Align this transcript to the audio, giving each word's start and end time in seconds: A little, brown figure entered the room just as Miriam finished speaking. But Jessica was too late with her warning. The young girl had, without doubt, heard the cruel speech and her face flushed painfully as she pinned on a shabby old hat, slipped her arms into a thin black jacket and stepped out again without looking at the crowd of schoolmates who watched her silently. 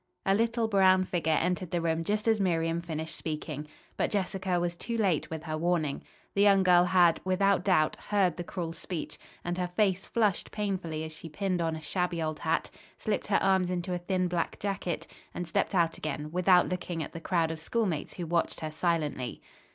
A 0.25 0.33
little, 0.33 0.67
brown 0.67 1.03
figure 1.03 1.37
entered 1.39 1.69
the 1.69 1.79
room 1.79 2.03
just 2.03 2.27
as 2.27 2.39
Miriam 2.39 2.81
finished 2.81 3.15
speaking. 3.15 3.67
But 3.97 4.09
Jessica 4.09 4.59
was 4.59 4.75
too 4.75 4.97
late 4.97 5.29
with 5.29 5.43
her 5.43 5.55
warning. 5.55 6.01
The 6.33 6.41
young 6.41 6.63
girl 6.63 6.85
had, 6.85 7.21
without 7.23 7.63
doubt, 7.63 7.97
heard 8.07 8.35
the 8.35 8.43
cruel 8.43 8.73
speech 8.73 9.19
and 9.45 9.59
her 9.59 9.67
face 9.67 10.07
flushed 10.07 10.49
painfully 10.51 11.03
as 11.03 11.11
she 11.15 11.29
pinned 11.29 11.61
on 11.61 11.75
a 11.75 11.81
shabby 11.81 12.19
old 12.19 12.39
hat, 12.39 12.71
slipped 12.97 13.27
her 13.27 13.43
arms 13.43 13.69
into 13.69 13.93
a 13.93 13.99
thin 13.99 14.27
black 14.27 14.57
jacket 14.59 15.05
and 15.35 15.47
stepped 15.47 15.75
out 15.75 15.99
again 15.99 16.31
without 16.31 16.67
looking 16.67 17.03
at 17.03 17.13
the 17.13 17.21
crowd 17.21 17.51
of 17.51 17.59
schoolmates 17.59 18.15
who 18.15 18.25
watched 18.25 18.61
her 18.61 18.71
silently. 18.71 19.39